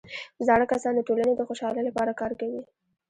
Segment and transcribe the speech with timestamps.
[0.47, 2.61] زاړه کسان د ټولنې د خوشحالۍ لپاره کار کوي